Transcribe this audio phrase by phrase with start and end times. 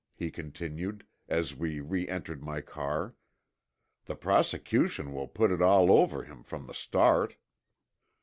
[0.15, 3.13] he continued, as we re entered my car.
[4.05, 7.35] "The prosecution will put it all over him from the start."